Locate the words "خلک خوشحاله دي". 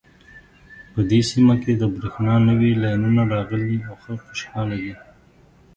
4.03-4.93